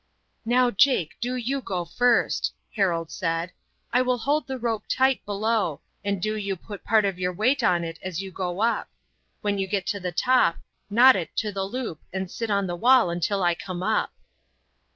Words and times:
"Now, 0.45 0.71
Jake, 0.71 1.13
do 1.21 1.35
you 1.35 1.61
go 1.61 1.85
first," 1.85 2.55
Harold 2.75 3.11
said. 3.11 3.51
"I 3.93 4.01
will 4.01 4.17
hold 4.17 4.47
the 4.47 4.57
rope 4.57 4.85
tight 4.89 5.23
below, 5.27 5.81
and 6.03 6.19
do 6.19 6.35
you 6.35 6.55
put 6.55 6.83
part 6.83 7.05
of 7.05 7.19
your 7.19 7.31
weight 7.31 7.61
on 7.61 7.83
it 7.83 7.99
as 8.01 8.19
you 8.19 8.31
go 8.31 8.61
up. 8.63 8.89
When 9.41 9.59
you 9.59 9.67
get 9.67 9.85
to 9.93 9.99
the 9.99 10.11
top, 10.11 10.57
knot 10.89 11.15
it 11.15 11.35
to 11.37 11.51
the 11.51 11.65
loop 11.65 12.01
and 12.11 12.31
sit 12.31 12.49
on 12.49 12.65
the 12.65 12.75
wall 12.75 13.11
until 13.11 13.43
I 13.43 13.53
come 13.53 13.83
up." 13.83 14.11